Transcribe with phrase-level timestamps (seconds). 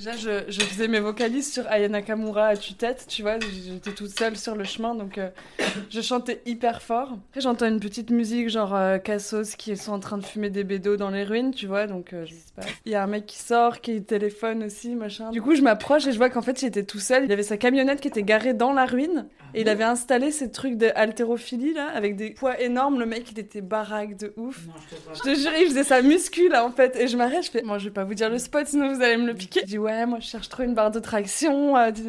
[0.00, 3.38] Déjà, je, je faisais mes vocalises sur Aya Nakamura à tue-tête, tu vois.
[3.38, 5.28] J'étais toute seule sur le chemin, donc euh,
[5.90, 7.18] je chantais hyper fort.
[7.28, 10.64] Après, j'entends une petite musique, genre euh, Cassos, qui sont en train de fumer des
[10.64, 11.86] bédos dans les ruines, tu vois.
[11.86, 12.62] Donc, euh, je sais pas.
[12.86, 15.32] Il y a un mec qui sort, qui téléphone aussi, machin.
[15.32, 17.26] Du coup, je m'approche et je vois qu'en fait, il était tout seul.
[17.26, 19.26] Il avait sa camionnette qui était garée dans la ruine.
[19.52, 23.00] Et il avait installé ces trucs de haltérophilie, là, avec des poids énormes.
[23.00, 24.60] Le mec, il était baraque de ouf.
[25.12, 26.96] je te jure, il faisait sa muscu, là, en fait.
[26.96, 29.02] Et je m'arrête, je fais, moi, je vais pas vous dire le spot, sinon vous
[29.02, 29.60] allez me le piquer.
[29.62, 31.76] Je dis, ouais, moi, je cherche trop une barre de traction.
[31.76, 32.02] euh, tu,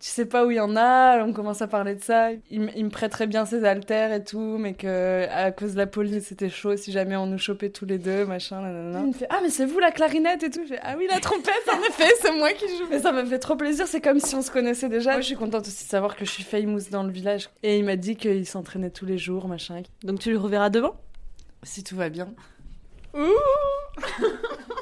[0.00, 1.22] tu sais pas où il y en a.
[1.22, 2.30] On commence à parler de ça.
[2.50, 6.24] Il, me prêterait bien ses haltères et tout, mais que à cause de la police,
[6.28, 9.00] c'était chaud si jamais on nous chopait tous les deux, machin, nanana.
[9.00, 10.62] Il me fait, ah, mais c'est vous la clarinette et tout.
[10.62, 12.86] Je fais, ah oui, la trompette, en effet, c'est moi qui joue.
[12.90, 13.86] Mais ça m'a fait trop plaisir.
[13.86, 15.12] C'est comme si on se connaissait déjà.
[15.12, 17.50] Moi, je suis contente aussi de savoir que je suis famous dans le village.
[17.62, 19.82] Et il m'a dit qu'il s'entraînait tous les jours, machin.
[20.02, 20.96] Donc tu le reverras devant?
[21.62, 22.32] Si tout va bien.
[23.14, 23.18] Ouh